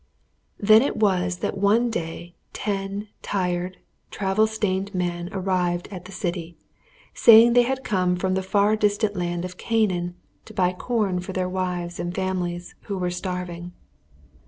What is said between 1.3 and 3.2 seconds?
that one day ten